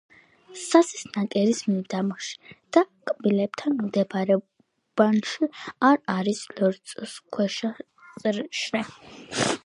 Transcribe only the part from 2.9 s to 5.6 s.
კბილებთან მიმდებარე უბნებში